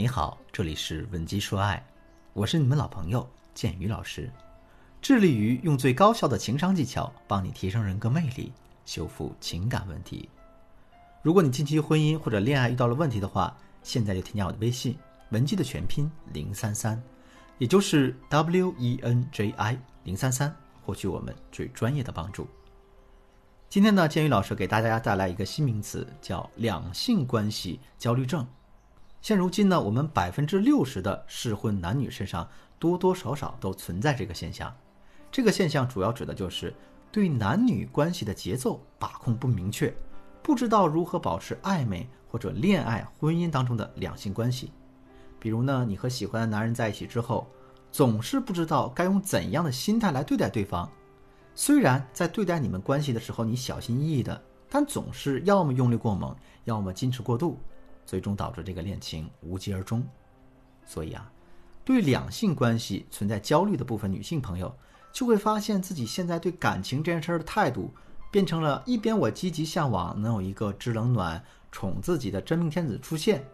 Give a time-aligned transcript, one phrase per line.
[0.00, 1.84] 你好，这里是文姬说爱，
[2.32, 4.30] 我是你们老朋友建宇老师，
[5.02, 8.52] 致力于用最高效的情商技巧帮你提升人格魅力，
[8.86, 10.28] 修复情感问题。
[11.20, 13.52] 如果你近期婚姻或者恋爱遇到了问题的话，
[13.82, 14.96] 现在就添加我的微信
[15.30, 17.02] 文姬的全拼零三三，
[17.58, 22.46] 也就是 W E N J I 零三三，获取我们最专业的帮助。
[23.68, 28.46] 今天呢，建宇老师给大家带来一个新名词，叫两性关系焦虑症。
[29.20, 34.74] 现如今呢，我们百分之六十的适婚男女身上多多少少都存在这个现象。
[35.30, 36.74] 这个现象主要指的就是
[37.10, 39.94] 对男女关系的节奏把控不明确，
[40.42, 44.72] 不知道如何保持暧昧或者恋爱、婚姻当中的两性关系。
[45.38, 47.46] 比如呢，你和喜欢的男人在一起之后，
[47.90, 50.88] 总是不知道该用怎样的心态来对待对方。
[51.54, 57.58] 虽然在对待你们关系的时候你小心翼翼的，但总是要么用力过猛，要么矜持过度。
[58.08, 60.02] 最终导致这个恋情无疾而终，
[60.86, 61.30] 所以啊，
[61.84, 64.74] 对两性关系存在焦虑的部分女性朋友，
[65.12, 67.92] 就会发现自己现在对感情这件事儿的态度，
[68.30, 73.44] 变成了一边我积极向往能有一个知冷暖、宠自己的真命天子出现，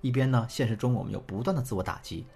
[0.00, 2.26] 一边呢，现实中我们又不断的自我打击，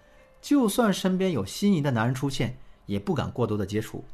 [0.41, 4.05] 就算身边有心仪的男人出现，也不敢过多的接触，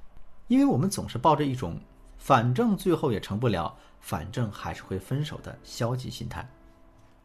[0.48, 1.78] 因为我们总是抱着一种
[2.17, 6.50] 反正最后也成不了，反正还是会分手的消极心态。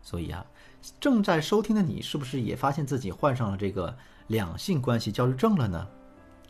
[0.05, 0.45] 所以啊，
[0.99, 5.87] 正在收听的你，是不是也发现自己患上了这个两性关系焦虑症了呢？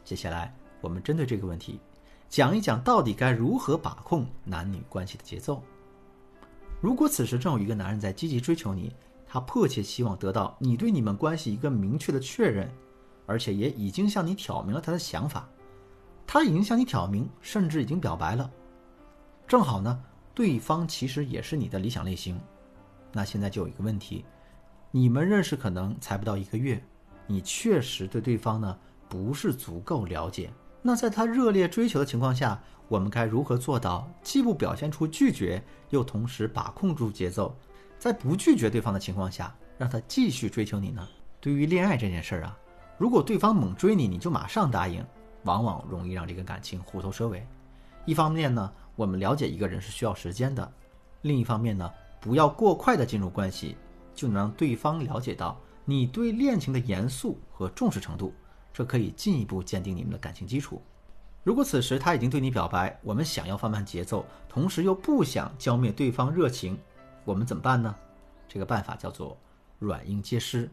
[0.04, 1.80] 接下来，我们针对这个问题，
[2.28, 5.64] 讲一讲到底该如何把控男女关系的节奏。
[6.82, 8.94] 如果此时正有一个男人在积极追求你，
[9.26, 12.70] 他迫切希望得到你对你们关系一个明确的确认，
[13.26, 15.48] 而且也已经向你挑明了他的想法，
[16.28, 18.52] 他已经向你挑明，甚至已经表白了。
[19.48, 22.38] 正好呢，对方其实也是你的理想类型。
[23.16, 24.26] 那现在就有一个问题，
[24.92, 26.84] 你们认识可能才不到一个月，
[27.26, 28.78] 你确实对对方呢
[29.08, 30.52] 不是足够了解。
[30.82, 37.58] 那在他热烈追求的情况下，我们该如何做到既不表现出拒绝，又同时把控住节奏，
[37.98, 41.08] 在不拒绝对方的情况下，让他继续追求你呢？
[41.40, 42.58] 对于恋爱这件事儿啊，
[42.98, 45.02] 如果对方猛追你，你就马上答应，
[45.44, 47.48] 往往容易让这个感情虎头蛇尾。
[48.04, 50.70] 一方面呢，我们了解一个人是需要时间的；
[51.22, 51.90] 另一方面呢。
[52.26, 53.78] 不要过快的进入关系，
[54.16, 58.34] 就能让对方了解到你对恋情的严肃和重视程度，
[58.74, 60.82] 这可以进一步坚定你们的感情基础。
[61.44, 66.76] 如果此时他已经对你表白，我们想要放慢节奏，同时又不想浇灭对方热情，
[67.26, 67.96] 我们怎么办呢？
[68.48, 69.38] 这个办法叫做
[69.78, 70.68] 软硬皆施。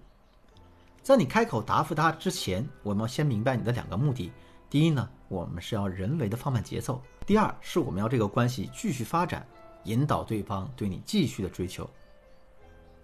[1.02, 4.32] 在你开口答复他之前，我们要先明白你的两个目的：
[4.70, 6.94] 第一呢，我们是要人为的放慢节奏；
[7.26, 9.46] 第二是我们要这个关系继续发展。
[9.84, 11.88] 引导对方对你继续的追求。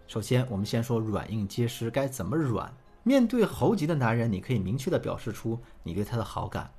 [0.07, 2.73] 首先，我们先说软硬皆施，该怎么软？
[3.03, 6.71] 面对猴急的男人，你可以明确的表示出你对他的好感，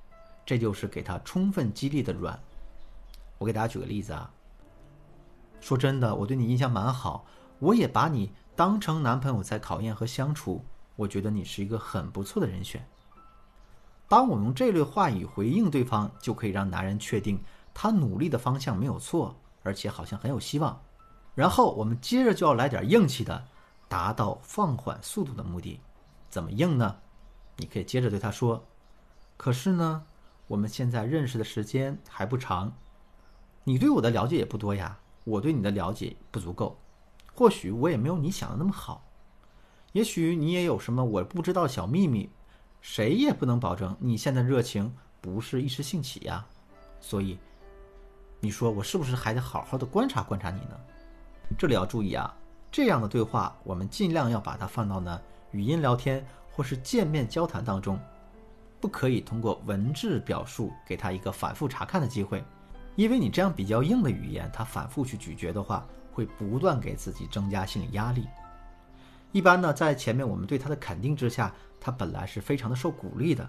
[0.46, 2.40] 这就是给他充分激励的软。
[3.38, 4.32] 我给大家举个例子啊，
[5.60, 7.26] 说真的，我对你印象蛮好，
[7.60, 10.64] 我也把你当成男朋友在考验和相处，
[10.96, 12.86] 我觉得你是一个很不错的人选。
[14.08, 17.40] 当我用这类话语回应对方，就可以让男人确定
[17.74, 19.36] 他努力的方向没有错。
[19.64, 20.82] 而且好像很有希望，
[21.36, 23.46] 然后我们接着就要来点硬气的，
[23.88, 25.80] 达到放缓速度的目的。
[26.30, 26.96] 怎么硬呢？
[27.58, 28.66] 你可以接着对他说
[29.36, 30.04] ：“可是呢，
[30.48, 32.74] 我们现在认识的时间还不长，
[33.64, 36.80] 你对我的了解也不多呀，我对你的了解不足够，
[37.34, 39.04] 或许我也没有你想的那么好，
[39.92, 42.30] 也许你也有什么我不知道的小秘密，
[42.80, 46.46] 谁也不能保证你现在热情不是一时兴起呀，
[47.02, 47.38] 所以。”
[48.42, 50.80] 你说我是不是还得好好的观察观察你呢？
[51.58, 52.34] 这里要注意啊，
[52.72, 55.20] 这样的对话我们尽量要把它放到呢
[55.52, 58.00] 语音聊天或是见面交谈当中，
[58.80, 62.44] 不可以通过文字表述给他一个反复查看的机会，
[62.96, 68.26] 因为你这样比较硬的语言，他反复去咀嚼的话，会不断给自己增加心理压力。
[69.32, 73.48] 一般呢，在前面我们对他的肯定之下，他本来是非常的受鼓励的，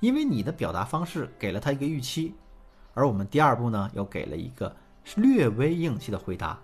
[0.00, 2.34] 因为你的表达方式给了他一个预期。
[2.94, 4.74] 而我们第二步呢，又给了一个
[5.16, 6.58] 略微硬气的回答，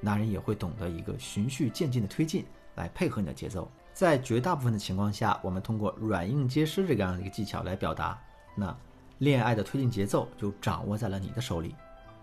[0.00, 2.44] 男人也会懂得一个循序渐进的推进，
[2.74, 3.70] 来配合你的节奏。
[3.94, 8.20] 在绝大部分的情况下，我们通过软硬皆施这个样的一个技巧来表达，
[8.54, 8.76] 那
[9.18, 11.74] 恋爱的推进节奏就掌握在了你的手里。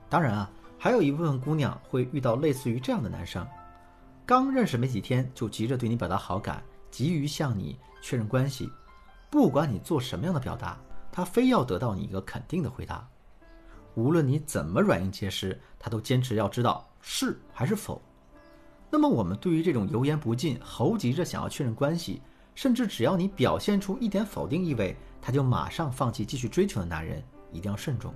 [0.08, 3.46] 当然啊，还有一部分姑娘会遇到类似于这样的男生，
[4.26, 8.70] 刚认识没几天就急着对你表达好感，急于向你确认关系，
[9.30, 10.78] 不管你做什么样的表达，
[11.12, 13.06] 他非要得到你一个肯定的回答。
[13.96, 18.02] 无论你怎么软硬兼施，他都坚持要知道是还是否。
[18.90, 22.22] 那么，我们对于这种油盐不进、猴急着想要确认关系，
[22.54, 27.22] 甚至只要你表现出一点否定意味，他就马上放弃继续追求的男人，
[27.52, 28.14] 一定要慎重，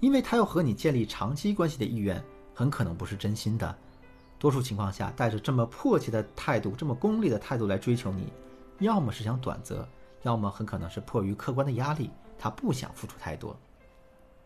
[0.00, 2.22] 因为他要和你建立长期关系的意愿
[2.54, 3.76] 很可能不是真心的。
[4.38, 8.32] 多数情况下，带着这么迫切的态度、这么功利的态度来追求你，
[8.80, 9.86] 要么是想短择，
[10.22, 13.56] 要么很可能是迫于客观的压力，他不想付出太多。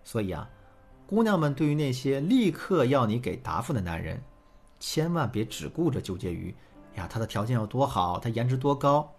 [0.09, 0.49] 所以啊，
[1.07, 4.19] 姑娘们对于那些立刻要你给答复的男人，
[4.81, 6.55] 千万别只顾着纠结于
[6.95, 9.13] 呀他的条件有多好，他颜值多高。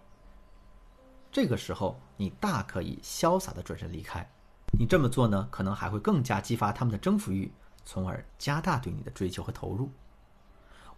[1.30, 4.28] 这个时候，你大可以潇洒的转身离开。
[4.76, 7.52] 你这么做呢，可能还会更加激发他们的征服欲，
[7.84, 9.88] 从而加大对你的追求和投入。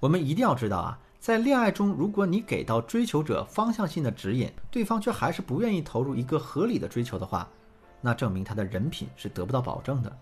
[0.01, 7.47] 我们一定要知道啊，在恋爱中，如果你给到追求者方向性的指引，对方却还是不愿意投入一个合理的追求的话。
[8.03, 10.15] 那证明他的人品是得不到保证的，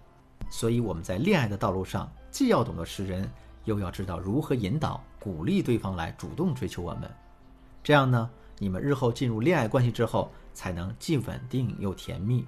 [0.50, 3.28] 所以我们在恋爱的道路上，既要懂得识人，
[3.64, 7.10] 又要知道如何引导、鼓励对方来主动追求我们。
[7.82, 12.46] 这样呢，你们日后进入恋爱关系之后，才能既稳定又甜蜜。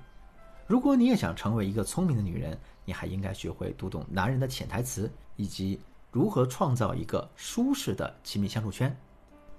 [0.66, 5.80] 如果你也想成为一个聪明的女人，你还应该学会读懂男人的潜台词，以及
[6.10, 8.94] 如何创造一个舒适的亲密相处圈。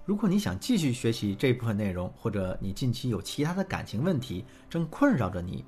[0.06, 5.64] 如果你想继续学习这部分内容，或者你近期有其他的感情问题正困扰着你，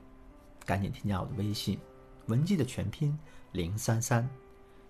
[0.65, 1.79] 赶紧添加我的微信，
[2.25, 3.17] 文姬的全拼
[3.53, 4.27] 零三三，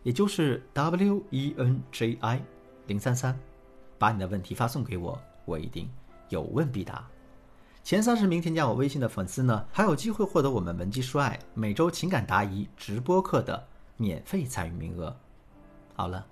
[0.02, 2.42] 也就是 W E N J I
[2.88, 3.40] 零三三，
[4.00, 5.88] 把你的问题发送给我，我一定
[6.30, 7.08] 有问必答。
[7.84, 13.64] 前三十名添加我微信的粉丝呢，还有机会获得我们文姬说爱每周情感答疑直播课的
[13.96, 15.16] 免费参与名额。
[15.94, 16.26] 好了，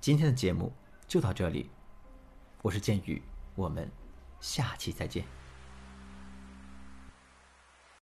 [0.00, 0.72] 今天的节目
[1.08, 1.68] 就到这里。
[2.64, 3.20] 我是剑宇，
[3.56, 3.86] 我们
[4.40, 5.22] 下期再见。